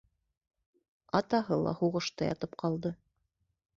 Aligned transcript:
Атаһы 1.21 1.59
ла 1.67 1.75
һуғышта 1.81 2.31
ятып 2.33 2.57
ҡалды. 2.65 2.93